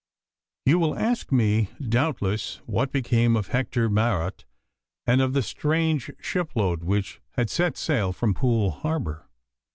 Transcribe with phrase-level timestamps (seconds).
[0.65, 4.45] You will ask me doubtless what became of Hector Marot
[5.05, 9.29] and of the strange shipload which had set sail from Poole Harbour.